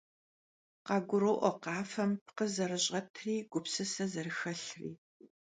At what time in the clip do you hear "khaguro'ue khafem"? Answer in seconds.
0.85-2.11